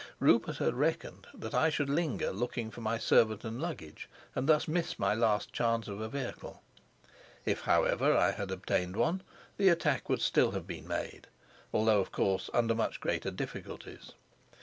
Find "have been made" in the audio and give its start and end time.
10.53-11.27